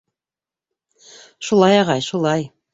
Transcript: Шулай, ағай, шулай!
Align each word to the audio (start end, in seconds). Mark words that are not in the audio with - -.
Шулай, 1.51 1.79
ағай, 1.85 2.05
шулай! 2.11 2.53